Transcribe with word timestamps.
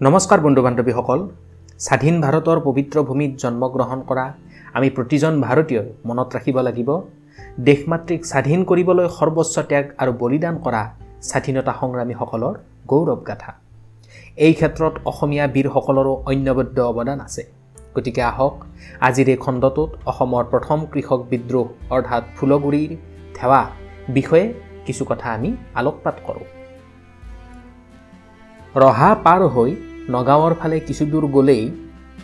নমস্কাৰ 0.00 0.40
বন্ধু 0.44 0.60
বান্ধৱীসকল। 0.66 1.20
স্বাধীন 1.86 2.14
ভাৰতৰ 2.24 2.58
পবিত্ৰ 2.66 2.96
ভূমিত 3.08 3.32
জন্মগ্ৰহণ 3.42 3.98
কৰা 4.10 4.24
আমি 4.76 4.88
প্ৰতিজন 4.96 5.34
ভাৰতীয়ই 5.46 5.88
মনত 6.08 6.28
ৰাখিব 6.36 6.56
লাগিব 6.68 6.90
দেশ 7.68 7.80
মাতৃক 7.90 8.20
স্বাধীন 8.30 8.60
কৰিবলৈ 8.70 9.06
সৰ্বোচ্চ 9.18 9.54
ত্যাগ 9.70 9.84
আৰু 10.02 10.12
বলিদান 10.22 10.56
কৰা 10.64 10.82
স্বাধীনতা 11.28 11.72
সংগ্ৰামীসকলৰ 11.80 12.54
গৌৰৱ 12.90 13.20
গাথা। 13.28 13.52
এই 14.46 14.54
ক্ষেত্ৰত 14.58 14.94
অসমীয়া 15.10 15.46
বীৰসকলৰো 15.54 16.12
অন্যবদ্য 16.30 16.78
অৱদান 16.90 17.18
আছে। 17.26 17.42
গতিকে 17.94 18.22
আহক 18.32 18.54
আজিৰ 19.08 19.28
এই 19.34 19.38
খণ্ডটোত 19.44 19.90
অসমৰ 20.10 20.44
প্ৰথম 20.52 20.78
কৃষক 20.92 21.20
বিদ্ৰোহ 21.32 21.66
অৰ্থাৎ 21.94 22.22
ফুলগুৰিৰ 22.36 22.90
ধেৱা 23.36 23.62
বিষয়ে 24.16 24.46
কিছু 24.86 25.02
কথা 25.10 25.26
আমি 25.36 25.50
আলোকপাত 25.80 26.16
কৰোঁ। 26.26 26.46
ৰহা 28.82 29.10
পাৰ 29.26 29.42
হৈ 29.54 29.70
নগাঁৱৰ 30.14 30.52
ফালে 30.60 30.78
কিছুদূৰ 30.88 31.24
গ'লেই 31.36 31.64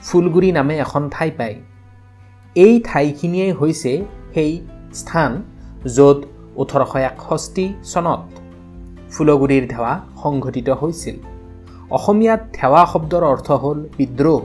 ফুলগুৰি 0.06 0.50
নামে 0.58 0.74
এখন 0.84 1.02
ঠাই 1.14 1.30
পায়। 1.38 1.56
এই 2.56 2.74
ঠাইখিনিয়েই 2.88 3.52
হৈছে 3.60 3.92
সেই 4.34 4.52
স্থান 5.00 5.30
য'ত 5.96 6.18
ওঠৰশ 6.62 6.92
একষষ্ঠি 7.10 7.64
চনত 7.92 8.22
ফুলগুৰিৰ 9.12 9.64
ধেৱা 9.72 9.92
সংঘটিত 10.22 10.68
হৈছিল। 10.80 11.16
অসমীয়াত 11.96 12.42
ধেৱা 12.58 12.82
শব্দৰ 12.92 13.22
অৰ্থ 13.32 13.48
হ'ল 13.62 13.78
বিদ্ৰোহ। 13.98 14.40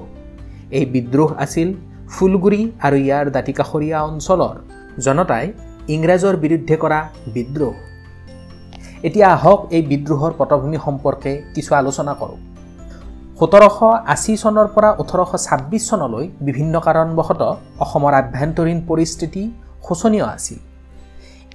এই 0.78 0.86
বিদ্ৰোহ 0.95 1.30
আছিল 1.45 1.70
ফুলগুৰি 2.14 2.62
আৰু 2.86 2.98
ইয়াৰ 3.05 3.26
দাঁতিকাষৰীয়া 3.36 4.00
অঞ্চলৰ 4.09 4.55
জনতাই 5.05 5.45
ইংৰাজৰ 5.95 6.36
বিৰুদ্ধে 6.44 6.76
কৰা 6.84 7.00
বিদ্ৰোহ। 7.36 7.73
এতিয়া 9.08 9.28
আহক 9.38 9.59
এই 9.76 9.84
বিদ্ৰোহৰ 9.92 10.31
পটভূমি 10.39 10.78
সম্পৰ্কে 10.86 11.31
কিছু 11.55 11.72
আলোচনা 11.81 12.14
কৰোঁ। 12.22 12.39
সোতৰশ 13.42 13.78
আশী 14.14 14.34
চনৰ 14.42 14.67
পৰা 14.73 14.89
ওঠৰশ 15.02 15.31
ছাব্বিছ 15.45 15.84
চনলৈ 15.89 16.25
বিভিন্ন 16.47 16.73
কাৰণবশতঃ 16.88 17.52
অসমৰ 17.83 18.14
আভ্যন্তৰীণ 18.22 18.80
পৰিস্থিতি 18.89 19.44
শোচনীয় 19.86 20.25
আছিল। 20.36 20.59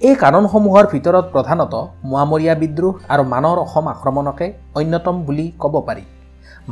এই 0.07 0.15
কাৰণসমূহৰ 0.23 0.85
ভিতৰত 0.93 1.25
প্ৰধানত 1.33 1.73
মোৱামৰীয়া 2.09 2.55
বিদ্ৰোহ 2.63 2.93
আৰু 3.13 3.23
মানৰ 3.33 3.57
অসম 3.65 3.85
আক্ৰমণকে 3.93 4.47
অন্যতম 4.79 5.15
বুলি 5.27 5.45
ক'ব 5.61 5.75
পাৰি। 5.87 6.03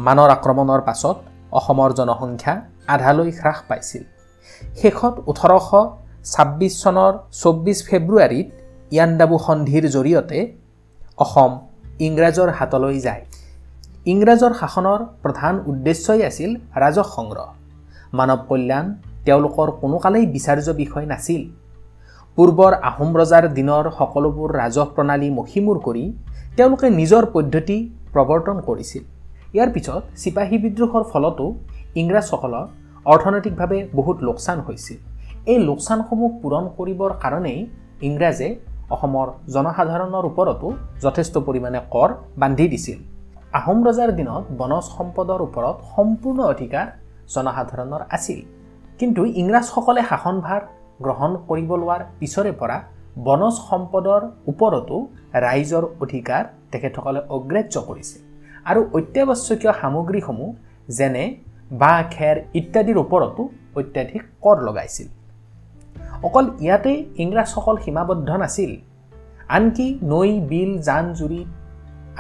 মানৰ 0.06 0.30
আক্ৰমণৰ 0.38 0.82
পাছত 0.88 1.18
অসমৰ 1.60 1.90
জনসংখ্যা 2.00 2.54
আধালৈ 2.96 3.30
হ্ৰাস 3.40 3.60
পাইছিল। 3.70 4.04
শেষত 4.80 5.16
ওঠৰশ 5.32 5.70
ছাব্বিছ 6.34 6.74
চনৰ 6.84 7.14
চৌব্বিছ 7.42 7.80
ফেব্ৰুৱাৰীত 7.90 8.48
ইয়াণ্ডাবু 8.96 9.36
সন্ধিৰ 9.48 9.84
জৰিয়তে 9.96 10.40
অসম 11.24 11.52
ইংৰাজৰ 12.08 12.50
হাতলৈ 12.58 13.00
যায়। 13.08 13.24
ইংৰাজৰ 14.14 14.54
শাসনৰ 14.62 15.00
প্ৰধান 15.24 15.56
উদ্দেশ্যই 15.72 16.22
আছিল 16.30 16.50
ৰাজহ 16.82 17.08
সংগ্ৰহ। 17.16 17.48
মানৱ 18.18 18.40
কল্যাণ 18.50 18.86
তেওঁলোকৰ 19.26 19.70
কোনো 19.82 19.98
কালেই 20.04 20.26
বিচাৰ্য 20.36 20.68
বিষয় 20.82 21.06
নাছিল। 21.12 21.42
পূৰ্বৰ 22.38 22.74
আহোম 22.90 23.10
ৰজাৰ 23.20 23.46
দিনৰ 23.58 23.86
সকলোবোৰ 24.00 24.50
ৰাজহ 24.62 24.86
প্ৰণালী 24.96 25.30
মষিমূৰ 25.38 25.78
কৰি 25.88 26.04
তেওঁলোকে 26.58 26.88
নিজৰ 27.00 27.24
পদ্ধতি 27.36 27.78
প্ৰৱৰ্তন 28.14 28.58
কৰিছিল। 28.68 29.04
ইয়াৰ 29.56 29.70
পিছত 29.76 30.02
চিপাহী 30.22 30.58
বিদ্ৰোহৰ 30.64 31.04
ফলতো 31.12 31.46
ইংৰাজসকলৰ 32.02 32.66
অৰ্থনৈতিকভাৱে 33.14 33.80
বহুত 34.00 34.18
লোকচান 34.28 34.58
হৈছিল। 34.68 34.98
এই 35.52 35.60
লোকচানসমূহ 35.70 36.30
পূৰণ 36.42 36.64
কৰিবৰ 36.78 37.12
কাৰণেই 37.24 37.60
ইংৰাজে 38.08 38.50
অসমৰ 38.96 39.28
জনসাধাৰণৰ 39.56 40.26
ওপৰতো 40.32 40.68
যথেষ্ট 41.06 41.34
পৰিমাণে 41.48 41.80
কৰ 41.94 42.10
বান্ধি 42.42 42.68
দিছিল। 42.76 43.00
আহোম 43.58 43.80
ৰজাৰ 43.88 44.12
দিনত 44.20 44.44
বনজ 44.60 44.86
সম্পদৰ 44.98 45.40
ওপৰত 45.48 45.76
সম্পূৰ্ণ 45.96 46.40
অধিকাৰ 46.54 46.86
জনসাধাৰণৰ 47.34 48.02
আছিল। 48.16 48.40
কিন্তু 49.00 49.22
ইংৰাজসকলে 49.42 50.02
শাসনভাৰ 50.10 50.62
গ্ৰহণ 51.06 51.32
কৰিব 51.50 51.70
লোৱাৰ 51.82 52.02
পিছৰে 52.20 52.52
পৰা 52.60 52.78
বনজ 53.28 53.56
সম্পদৰ 53.70 54.22
ওপৰতো 54.52 54.96
ৰাইজৰ 55.46 55.84
অধিকাৰ 56.04 56.44
তেখেতসকলে 56.72 57.20
অগ্ৰাহ্য 57.36 57.76
কৰিছিল 57.88 58.22
আৰু 58.70 58.82
অত্যাৱশ্যকীয় 58.98 59.74
সামগ্ৰীসমূহ 59.82 60.50
যেনে 60.98 61.24
বাঁহ 61.82 62.00
খেৰ 62.14 62.36
ইত্যাদিৰ 62.60 62.98
ওপৰতো 63.04 63.42
অত্যাধিক 63.80 64.24
কৰ 64.44 64.58
লগাইছিল। 64.68 65.08
অকল 66.28 66.46
ইয়াতেই 66.66 66.98
ইংৰাজসকল 67.24 67.76
সীমাবদ্ধ 67.84 68.30
নাছিল। 68.44 68.72
আনকি 69.56 69.88
নৈ 70.12 70.30
বিল 70.52 70.72
জান 70.88 71.06
জুৰি 71.20 71.42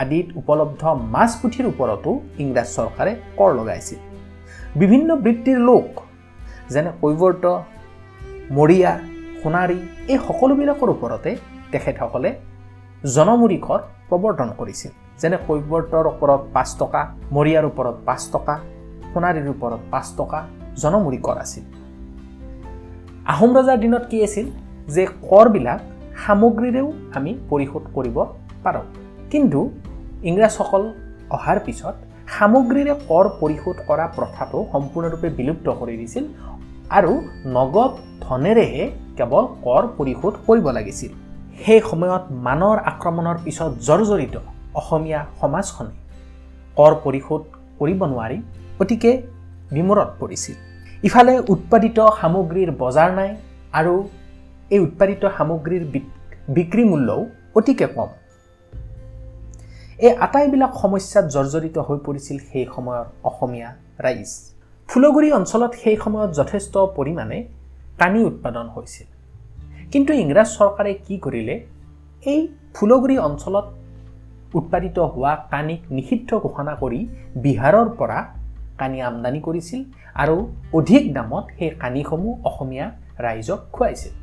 আদিত 0.01 0.28
উপলব্ধ 0.41 0.81
মাছ 1.13 1.31
পুথিৰ 1.41 1.66
ওপৰতো 1.72 2.11
ইংৰাজ 2.44 2.67
চৰকাৰে 2.78 3.11
কৰ 3.38 3.50
লগাইছিল। 3.59 4.00
বিভিন্ন 4.81 5.09
বৃত্তিৰ 5.23 5.59
লোক 5.69 5.88
যেনে 6.73 6.91
কৈৱৰ্ত 7.01 7.45
মৰিয়া 8.57 8.91
সোণাৰী 9.41 9.78
এই 10.11 10.17
সকলোবিলাকৰ 10.28 10.89
ওপৰতে 10.95 11.31
তেখেতসকলে 11.72 12.29
জনমুৰি 13.16 13.57
কৰ 13.67 13.79
প্ৰৱৰ্তন 14.09 14.50
কৰিছিল। 14.59 14.91
যেনে 15.22 15.38
কৈৱৰ্তৰ 15.47 16.06
ওপৰত 16.13 16.41
পাঁচ 16.56 16.69
টকা 16.81 17.01
মৰিয়াৰ 17.35 17.66
ওপৰত 17.72 17.95
পাঁচ 18.07 18.22
টকা 18.33 18.56
সোণাৰীৰ 19.13 19.47
ওপৰত 19.56 19.81
পাঁচ 19.94 20.07
টকা 20.19 20.39
জনমুৰি 20.81 21.19
কৰ 21.27 21.38
আছিল। 21.45 21.63
আহোম 23.33 23.51
ৰজাৰ 23.57 23.77
দিনত 23.83 24.03
কি 24.12 24.17
আছিল? 24.27 24.47
যে 24.95 25.03
কৰবিলাক 25.29 25.79
সামগ্ৰীৰেও 26.23 26.88
আমি 27.17 27.31
পৰিশোধ 27.50 27.83
কৰিব 27.95 28.17
পাৰোঁ। 28.63 28.85
কিন্তু 29.35 29.62
ইংৰাজসকল 30.29 30.84
অহাৰ 31.35 31.57
পিছত 31.66 31.96
সামগ্ৰীৰে 32.35 32.94
কৰ 33.09 33.25
পৰিশোধ 33.40 33.78
কৰা 33.88 34.06
প্ৰথাটো 34.18 34.59
সম্পূৰ্ণৰূপে 34.73 35.28
বিলুপ্ত 35.40 35.68
কৰি 35.79 35.96
দিছিল 36.01 36.23
আৰু 36.97 37.12
নগদ 37.57 37.91
ধনেৰেহে 38.25 38.85
কেৱল 39.18 39.44
কৰ 39.66 39.84
পৰিশোধ 39.97 40.34
কৰিব 40.47 40.66
লাগিছিল। 40.78 41.12
সেই 41.63 41.81
সময়ত 41.90 42.24
মানৰ 42.45 42.78
আক্ৰমণৰ 42.91 43.38
পিছত 43.45 43.72
জৰ্জৰিত 43.88 44.35
অসমীয়া 44.79 45.19
সমাজখনে 45.41 45.94
কৰ 46.78 46.94
পৰিশোধ 47.03 47.41
কৰিব 47.79 48.00
নোৱাৰি 48.12 48.38
গতিকে 48.79 49.12
বিমূৰত 49.75 50.09
পৰিছিল। 50.19 50.56
ইফালে 51.07 51.34
উৎপাদিত 51.53 51.97
সামগ্ৰীৰ 52.19 52.69
বজাৰ 52.81 53.09
নাই 53.19 53.29
আৰু 53.79 53.94
এই 54.74 54.79
উৎপাদিত 54.88 55.24
সামগ্ৰীৰ 55.38 55.84
বিক্ৰী 56.57 56.84
মূল্যও 56.91 57.22
অতিকে 57.59 57.88
কম। 57.97 58.09
এই 60.00 60.11
আটাইবিলাক 60.16 60.72
সমস্যাত 60.81 61.25
জৰ্জৰিত 61.25 61.78
হৈ 61.78 61.97
পৰিছিল 61.97 62.38
সেই 62.51 62.66
সময়ৰ 62.75 63.06
অসমীয়া 63.23 63.75
ৰাইজ। 64.00 64.29
ফুলগুৰি 64.88 65.31
অঞ্চলত 65.31 65.72
সেই 65.83 65.97
সময়ত 65.97 66.31
যথেষ্ট 66.31 66.78
পৰিমাণে 66.78 67.47
কানি 67.97 68.23
উৎপাদন 68.23 68.69
হৈছিল। 68.69 69.07
কিন্তু 69.91 70.13
ইংৰাজ 70.13 70.57
চৰকাৰে 70.57 70.94
কি 70.94 71.17
কৰিলে? 71.17 71.66
এই 72.25 72.47
ফুলগুৰি 72.73 73.17
অঞ্চলত 73.17 73.66
উৎপাদিত 74.56 75.00
হোৱা 75.00 75.47
কানিক 75.51 75.81
নিষিদ্ধ 75.91 76.39
ঘোষণা 76.39 76.75
কৰি 76.75 77.07
বিহাৰৰ 77.35 77.89
পৰা 77.89 78.25
কানি 78.77 79.01
আমদানি 79.01 79.39
কৰিছিল 79.39 79.83
আৰু 80.16 80.47
অধিক 80.73 81.13
দামত 81.13 81.45
সেই 81.59 81.69
কানিসমূহ 81.69 82.47
অসমীয়া 82.47 82.91
ৰাইজক 83.19 83.59
খুৱাইছিল। 83.72 84.13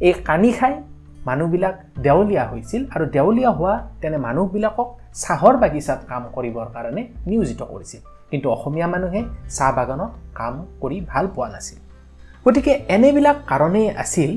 এই 0.00 0.12
কানি 0.12 0.52
খাই 0.52 0.82
মানুহবিলাক 1.26 1.80
দেৱলীয়া 2.06 2.44
হৈছিল 2.50 2.82
আৰু 2.94 3.04
দেৱলীয়া 3.16 3.50
হোৱা 3.58 3.74
তেনে 4.00 4.18
মানুহবিলাকক 4.26 4.88
চাহৰ 5.22 5.54
বাগিচাত 5.62 6.00
কাম 6.10 6.22
কৰিবৰ 6.36 6.66
কাৰণে 6.74 7.02
নিয়োজিত 7.30 7.60
কৰিছিল। 7.72 8.00
কিন্তু 8.30 8.46
অসমীয়া 8.56 8.88
মানুহে 8.94 9.20
চাহ 9.56 9.70
বাগানত 9.76 10.12
কাম 10.38 10.54
কৰি 10.82 10.96
ভাল 11.10 11.24
পোৱা 11.34 11.48
নাছিল। 11.54 11.78
গতিকে 12.46 12.72
এনেবিলাক 12.94 13.36
কাৰণেই 13.50 13.88
আছিল 14.02 14.30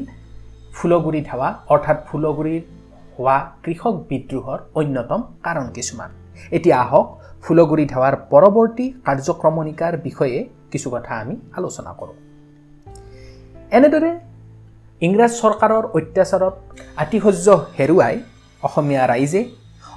ফুলগুৰি 0.75 1.21
ধাৱা 1.29 1.49
অৰ্থাৎ 1.73 1.97
ফুলগুৰিৰ 2.07 2.61
হোৱা 3.15 3.37
কৃষক 3.63 3.95
বিদ্ৰোহৰ 4.09 4.59
অন্যতম 4.79 5.21
কাৰণ 5.45 5.67
কিছুমান। 5.75 6.09
এতিয়া 6.55 6.77
আহক 6.85 7.07
ফুলগুৰি 7.43 7.85
ধাৱাৰ 7.93 8.15
পৰৱৰ্তী 8.31 8.85
কাৰ্যক্ৰমণিকাৰ 9.07 9.93
বিষয়ে 9.97 10.37
কিছু 10.71 10.87
কথা 10.89 11.11
আমি 11.21 11.35
আলোচনা 11.57 11.91
কৰোঁ। 11.99 12.17
এনেদৰে 13.71 14.11
ইংৰাজ 15.03 15.31
চৰকাৰৰ 15.41 15.85
অত্যাচাৰত 15.97 16.55
আতিশয্য 17.03 17.47
হেৰুৱাই 17.77 18.15
অসমীয়া 18.67 19.03
ৰাইজে 19.11 19.41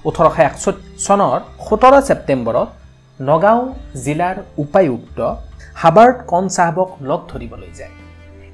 ওঠৰশ 0.09 0.37
একষষ্ঠি 0.49 0.83
চনৰ 1.07 1.39
সোতৰ 1.67 1.95
ছেপ্টেম্বৰত 2.09 2.69
নগাঁও 3.21 3.61
জিলাৰ 4.05 4.37
উপায়ুক্ত 4.63 5.19
হাবাৰ্ট 5.83 6.19
কণ 6.31 6.45
চাহাবক 6.57 6.91
লগ 7.11 7.21
ধৰিবলৈ 7.31 7.71
যায়। 7.79 7.95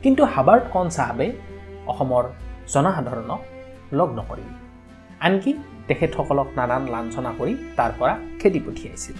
কিন্তু 0.02 0.22
হাবাৰ্ট 0.34 0.64
কণ 0.74 0.86
চাহাবে 0.96 1.26
অসমৰ 1.90 2.24
জনসাধাৰণক 2.72 3.40
লগ 3.98 4.08
নকৰিল। 4.18 4.50
আনকি 5.26 5.52
তেখেতসকলক 5.88 6.48
নানান 6.58 6.82
লাঞ্ছনা 6.94 7.30
কৰি 7.38 7.54
তাৰ 7.78 7.92
পৰা 7.98 8.14
খেদি 8.40 8.60
পঠিয়াইছিল। 8.66 9.16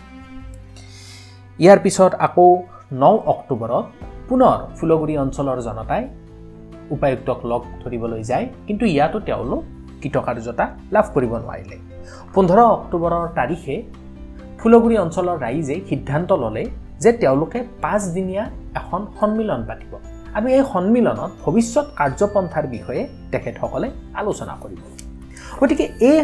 ইয়াৰ 1.63 1.79
পিছত 1.85 2.13
আকৌ 2.27 2.49
ন 3.03 3.05
অক্টোবৰত 3.33 3.85
পুনৰ 4.29 4.57
ফুলগুৰি 4.77 5.15
অঞ্চলৰ 5.25 5.59
জনতাই 5.69 6.05
উপায়ুক্তক 6.95 7.39
লগ 7.51 7.63
ধৰিবলৈ 7.83 8.23
যায় 8.31 8.47
কিন্তু 8.67 8.85
ইয়াতো 8.95 9.19
তেওঁলোক 9.29 9.63
কৃতকাৰ্যতা 10.03 10.65
লাভ 10.95 11.07
কৰিব 11.15 11.33
নোৱাৰিলে। 11.43 11.77
পোন্ধৰ 12.35 12.59
অক্টোবৰৰ 12.77 13.25
তাৰিখে 13.39 13.75
ফুলগুৰি 14.59 14.97
অঞ্চলৰ 15.05 15.37
ৰাইজে 15.45 15.77
সিদ্ধান্ত 15.89 16.31
ল'লে 16.43 16.65
যে 17.03 17.11
তেওঁলোকে 17.23 17.59
পাঁচদিনীয়া 17.85 18.45
এখন 18.81 19.01
সন্মিলন 19.19 19.61
পাতিব। 19.69 19.93
আৰু 20.37 20.47
এই 20.57 20.63
সন্মিলনত 20.73 21.31
ভৱিষ্যত 21.45 21.87
কাৰ্যপন্থাৰ 21.99 22.67
বিষয়ে 22.75 23.03
তেখেতসকলে 23.33 23.89
আলোচনা 24.21 24.55
কৰিব। 24.63 24.83
গতিকে 25.61 25.85
এই 26.11 26.19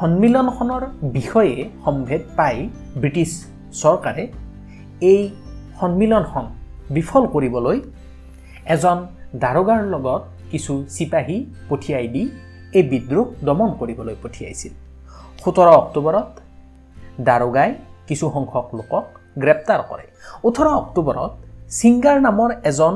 সন্মিলনখনৰ 0.00 0.82
বিষয়ে 1.16 1.54
সম্ভেদ 1.84 2.22
পাই 2.38 2.56
ব্ৰিটিছ 3.02 3.30
চৰকাৰে 3.82 4.24
এই 5.10 5.20
সন্মিলনখন 5.80 6.44
বিফল 6.96 7.24
কৰিবলৈ 7.34 7.76
এজন 8.74 8.98
দাৰোগাৰ 9.34 9.82
লগত 9.84 10.22
কিছু 10.50 10.84
চিপাহী 10.88 11.46
পঠিয়াই 11.68 12.08
দি 12.08 12.28
এই 12.72 12.82
বিদ্ৰোহ 12.82 13.26
দমন 13.44 13.70
কৰিবলৈ 13.80 14.14
পঠিয়াইছিল। 14.22 14.72
সোতৰ 15.44 15.68
অক্টোবৰত 15.68 16.28
দাৰোগাই 17.20 17.74
কিছুসংখ্যক 18.08 18.74
লোকক 18.74 19.04
গ্ৰেপ্তাৰ 19.38 19.80
কৰে। 19.90 20.06
ওঠৰ 20.44 20.66
অক্টোবৰত 20.66 21.30
ছিংগাৰ 21.70 22.20
নামৰ 22.20 22.50
এজন 22.64 22.94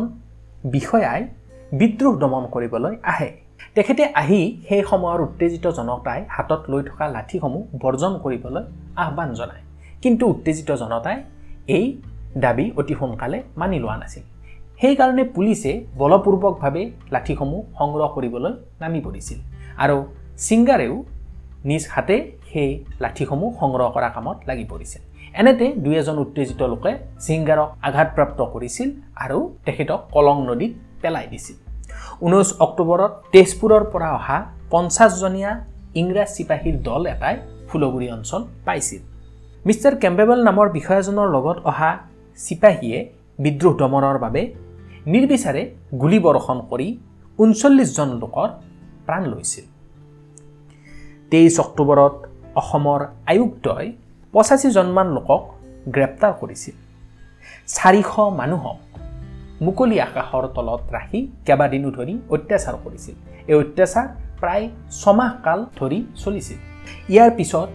বিষয়াই 0.65 1.29
বিদ্ৰোহ 1.73 2.17
দমন 2.17 2.47
কৰিবলৈ 2.55 2.97
আহে। 3.03 3.31
তেখেতে 3.75 4.05
আহি 4.05 4.41
সেই 4.69 4.83
সময়ৰ 4.83 5.21
উত্তেজিত 5.21 5.67
জনতাই 5.67 6.25
হাতত 6.29 6.63
লৈ 6.71 6.83
থকা 6.83 7.09
লাঠিসমূহ 7.09 7.63
বৰ্জন 7.79 8.13
কৰিবলৈ 8.19 8.63
আহ্বান 8.97 9.35
জনায়। 9.35 9.63
কিন্তু 10.03 10.27
উত্তেজিত 10.27 10.71
জনতাই 10.73 11.23
এই 11.67 12.03
দাবী 12.39 12.71
অতি 12.77 12.95
সোনকালে 12.95 13.43
মানি 13.57 13.79
লোৱা 13.79 13.97
নাছিল। 13.97 14.23
সেইকাৰণে 14.81 15.25
পুলিচে 15.35 15.73
বলপূৰ্বকভাৱে 16.01 16.83
লাঠিসমূহ 17.15 17.61
সংগ্ৰহ 17.79 18.09
কৰিবলৈ 18.17 18.53
নামি 18.83 19.01
পৰিছিল। 19.07 19.39
আৰু 19.85 19.97
ছিংগাৰেও 20.47 20.95
নিজ 21.71 21.83
হাতে 21.95 22.17
সেই 22.51 22.71
লাঠিসমূহ 23.03 23.51
সংগ্ৰহ 23.61 23.89
কৰা 23.97 24.09
কামত 24.15 24.39
লাগি 24.49 24.65
পৰিছিল। 24.73 25.03
এনেতে 25.41 25.67
দুই 25.85 25.95
এজন 26.01 26.17
উত্তেজিত 26.25 26.61
লোকে 26.73 26.93
ছিংগাৰক 27.25 27.69
আঘাতপ্ৰাপ্ত 27.89 28.41
কৰিছিল 28.55 28.89
আৰু 29.25 29.39
তেখেতক 29.67 30.01
কলং 30.15 30.37
নদীত 30.49 30.73
পেলাই 31.03 31.27
দিছিল। 31.33 31.57
ঊনৈছ 32.25 32.49
অক্টোবৰত 32.65 33.13
তেজপুৰৰ 33.33 33.83
পৰা 33.93 34.09
অহা 34.19 34.39
পঞ্চাছজনীয়া 34.73 35.51
ইংৰাজ 36.01 36.29
চিপাহীৰ 36.37 36.77
দল 36.89 37.03
এটাই 37.15 37.37
ফুলগুৰি 37.69 38.09
অঞ্চল 38.17 38.43
পাইছিল। 38.67 39.03
মিষ্টাৰ 39.67 39.95
কেম্পেবল 40.03 40.39
নামৰ 40.49 40.67
বিষয়াজনৰ 40.77 41.29
লগত 41.37 41.59
অহা 41.71 41.91
চিপাহীয়ে 42.39 42.99
বিদ্ৰোহ 43.45 43.73
দমনৰ 43.81 44.17
বাবে 44.25 44.43
নিৰ্বিচাৰে 45.13 45.63
গুলী 46.03 46.19
বৰ্ষণ 46.27 46.59
কৰি 46.71 46.89
ঊনচল্লিছজন 47.39 48.09
লোকৰ 48.23 48.49
প্ৰাণ 49.07 49.23
লৈছিল। 49.33 49.65
তেইছ 51.31 51.55
অক্টোবৰত 51.65 52.15
অসমৰ 52.61 53.01
আয়ুক্তই 53.31 53.87
পঁচাশীজনমান 54.35 55.09
লোকক 55.17 55.43
গ্ৰেপ্তাৰ 55.95 56.33
কৰিছিল। 56.41 56.75
চাৰিশ 57.77 58.11
মানুহক 58.41 58.79
মুকলি 59.67 59.97
আকাশৰ 60.07 60.45
তলত 60.57 60.83
ৰাখি 60.97 61.21
কেইবাদিনো 61.47 61.91
ধৰি 61.97 62.15
অত্যাচাৰ 62.35 62.77
কৰিছিল। 62.85 63.15
এই 63.51 63.57
অত্যাচাৰ 63.63 64.07
প্ৰায় 64.41 64.67
ছমাহ 65.01 65.33
কাল 65.45 65.61
ধৰি 65.79 65.99
চলিছিল। 66.23 66.59
ইয়াৰ 67.13 67.31
পিছত 67.39 67.69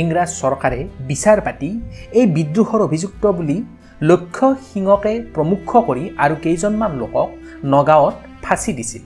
ইংৰাজ 0.00 0.30
চৰকাৰে 0.40 0.80
বিচাৰ 1.08 1.38
পাতি 1.46 1.70
এই 2.18 2.26
বিদ্ৰোহৰ 2.36 2.80
অভিযুক্ত 2.88 3.24
বুলি 3.38 3.56
লক্ষ্য 4.02 4.46
সিঙকে 4.68 5.12
প্ৰমুখ 5.34 5.70
কৰি 5.88 6.04
আৰু 6.24 6.34
কেইজনমান 6.44 6.92
লোকক 7.00 7.28
নগাঁৱত 7.74 8.14
ফাঁচি 8.44 8.72
দিছিল 8.78 9.02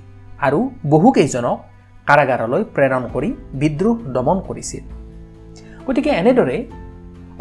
আৰু 0.47 0.59
বহুকেইজনক 0.95 1.59
কাৰাগাৰলৈ 2.07 2.63
প্ৰেৰণ 2.75 3.03
কৰি 3.15 3.31
বিদ্ৰোহ 3.61 3.97
দমন 4.15 4.39
কৰিছিল। 4.49 4.83
গতিকে 5.87 6.11
এনেদৰে 6.11 6.57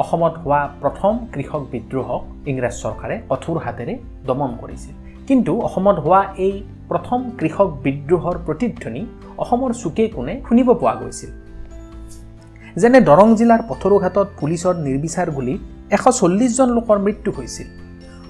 অসমত 0.04 0.34
হোৱা 0.44 0.62
প্ৰথম 0.82 1.14
কৃষক 1.34 1.62
বিদ্ৰোহক 1.74 2.22
ইংৰাজ 2.52 2.76
চৰকাৰে 2.84 3.16
কঠোৰ 3.32 3.58
হাতেৰে 3.66 3.94
দমন 4.28 4.52
কৰিছিল। 4.62 4.94
কিন্তু 5.28 5.52
অসমত 5.68 5.98
হোৱা 6.06 6.22
এই 6.46 6.54
প্ৰথম 6.90 7.20
কৃষক 7.40 7.68
বিদ্ৰোহৰ 7.86 8.36
প্ৰতিধ্বনি 8.46 9.02
অসমৰ 9.44 9.72
চুকে 9.82 10.06
কোণে 10.16 10.34
শুনিব 10.48 10.68
পোৱা 10.82 10.94
গৈছিল। 11.02 11.32
যেনে 12.82 13.00
দৰং 13.10 13.28
জিলাৰ 13.40 13.62
পথৰুঘাটত 13.70 14.28
পুলিচৰ 14.40 14.74
নিৰ্বিচাৰ 14.86 15.30
গুলীত 15.32 15.62
এশ 15.96 16.04
চল্লিছজন 16.20 16.70
লোকৰ 16.78 16.98
মৃত্যু 17.06 17.30
হৈছিল। 17.38 17.68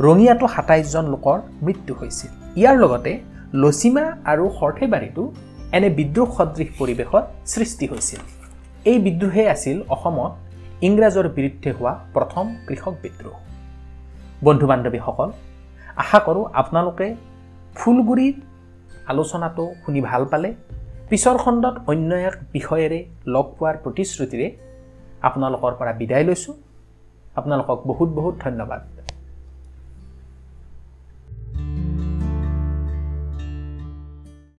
ৰঙিয়াতো 0.05 0.45
সাতাইছজন 0.55 1.05
লোকৰ 1.13 1.37
মৃত্যু 1.65 1.93
হৈছিল। 1.99 2.31
ইয়াৰ 2.59 2.75
লগতে 2.83 3.11
লচিমা 3.61 4.05
আৰু 4.31 4.45
সৰ্থেবাৰীতো 4.59 5.23
এনে 5.77 5.89
বিদ্ৰোহ 5.99 6.27
সদৃশ 6.37 6.69
পৰিৱেশৰ 6.79 7.23
সৃষ্টি 7.53 7.85
হৈছিল। 7.91 8.21
এই 8.91 8.97
বিদ্ৰোহেই 9.05 9.47
আছিল 9.55 9.77
অসমত 9.95 10.31
ইংৰাজৰ 10.87 11.27
বিৰুদ্ধে 11.37 11.69
হোৱা 11.77 11.93
প্ৰথম 12.15 12.45
কৃষক 12.67 12.93
বিদ্ৰোহ। 13.03 13.35
বন্ধু 14.47 14.65
বান্ধৱীসকল 14.71 15.29
আশা 16.03 16.19
কৰোঁ 16.27 16.43
আপোনালোকে 16.61 17.07
ফুলগুৰিৰ 17.77 18.35
আলোচনাটো 19.11 19.63
শুনি 19.83 20.01
ভাল 20.09 20.23
পালে। 20.31 20.49
পিছৰ 21.09 21.35
খণ্ডত 21.43 21.75
অন্য 21.91 22.11
এক 22.29 22.35
বিষয়েৰে 22.55 22.99
লগ 23.33 23.45
পোৱাৰ 23.57 23.75
প্ৰতিশ্ৰুতিৰে 23.83 24.47
আপোনালোকৰ 25.27 25.71
পৰা 25.79 25.91
বিদায় 26.01 26.25
লৈছোঁ। 26.29 26.53
আপোনালোকক 27.39 27.79
বহুত 27.87 28.09
বহুত 28.09 28.35
ধন্যবাদ। 28.45 28.81